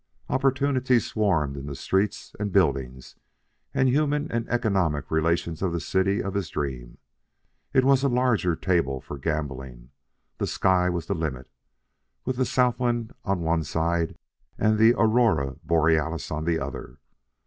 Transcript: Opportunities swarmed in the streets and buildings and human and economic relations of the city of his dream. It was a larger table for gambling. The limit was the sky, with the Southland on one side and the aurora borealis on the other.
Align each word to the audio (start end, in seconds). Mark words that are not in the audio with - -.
Opportunities 0.29 1.05
swarmed 1.05 1.55
in 1.55 1.67
the 1.67 1.75
streets 1.75 2.35
and 2.39 2.51
buildings 2.51 3.17
and 3.71 3.87
human 3.87 4.31
and 4.31 4.49
economic 4.49 5.11
relations 5.11 5.61
of 5.61 5.71
the 5.73 5.79
city 5.79 6.23
of 6.23 6.33
his 6.33 6.49
dream. 6.49 6.97
It 7.71 7.85
was 7.85 8.01
a 8.01 8.09
larger 8.09 8.55
table 8.55 8.99
for 8.99 9.19
gambling. 9.19 9.91
The 10.39 10.49
limit 10.49 10.89
was 10.91 11.05
the 11.05 11.13
sky, 11.13 11.45
with 12.25 12.35
the 12.37 12.45
Southland 12.45 13.13
on 13.25 13.41
one 13.41 13.63
side 13.63 14.17
and 14.57 14.79
the 14.79 14.95
aurora 14.97 15.57
borealis 15.63 16.31
on 16.31 16.45
the 16.45 16.57
other. 16.57 16.97